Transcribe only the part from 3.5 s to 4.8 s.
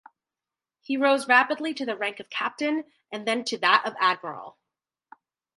that of admiral.